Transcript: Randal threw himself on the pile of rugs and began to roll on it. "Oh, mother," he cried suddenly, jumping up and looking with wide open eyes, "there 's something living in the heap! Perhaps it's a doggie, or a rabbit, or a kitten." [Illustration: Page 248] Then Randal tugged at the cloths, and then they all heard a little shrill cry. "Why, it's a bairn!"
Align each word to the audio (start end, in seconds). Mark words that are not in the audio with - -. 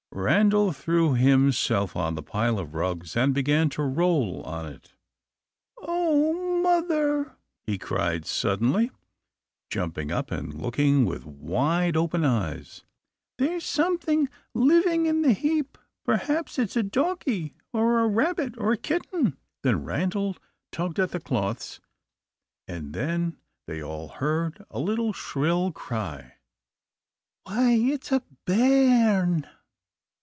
Randal 0.13 0.73
threw 0.73 1.13
himself 1.13 1.95
on 1.95 2.15
the 2.15 2.21
pile 2.21 2.59
of 2.59 2.75
rugs 2.75 3.15
and 3.15 3.33
began 3.33 3.69
to 3.69 3.81
roll 3.81 4.43
on 4.43 4.65
it. 4.65 4.93
"Oh, 5.79 6.61
mother," 6.61 7.37
he 7.65 7.77
cried 7.77 8.25
suddenly, 8.25 8.91
jumping 9.69 10.11
up 10.11 10.29
and 10.29 10.53
looking 10.53 11.05
with 11.05 11.23
wide 11.25 11.95
open 11.95 12.25
eyes, 12.25 12.83
"there 13.37 13.61
's 13.61 13.65
something 13.65 14.27
living 14.53 15.05
in 15.05 15.21
the 15.21 15.31
heap! 15.31 15.77
Perhaps 16.03 16.59
it's 16.59 16.75
a 16.75 16.83
doggie, 16.83 17.53
or 17.71 18.01
a 18.01 18.07
rabbit, 18.07 18.55
or 18.57 18.73
a 18.73 18.77
kitten." 18.77 19.37
[Illustration: 19.63 19.63
Page 19.63 19.71
248] 19.71 19.71
Then 19.71 19.85
Randal 19.85 20.37
tugged 20.73 20.99
at 20.99 21.11
the 21.11 21.21
cloths, 21.25 21.79
and 22.67 22.93
then 22.93 23.37
they 23.65 23.81
all 23.81 24.09
heard 24.09 24.65
a 24.69 24.77
little 24.79 25.13
shrill 25.13 25.71
cry. 25.71 26.35
"Why, 27.45 27.71
it's 27.71 28.11
a 28.11 28.21
bairn!" 28.45 29.47